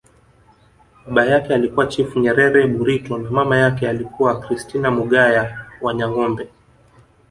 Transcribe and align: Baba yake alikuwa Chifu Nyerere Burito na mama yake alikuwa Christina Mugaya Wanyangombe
Baba 1.05 1.25
yake 1.25 1.53
alikuwa 1.53 1.87
Chifu 1.87 2.19
Nyerere 2.19 2.67
Burito 2.67 3.17
na 3.17 3.29
mama 3.31 3.57
yake 3.57 3.89
alikuwa 3.89 4.39
Christina 4.41 4.91
Mugaya 4.91 5.59
Wanyangombe 5.81 6.47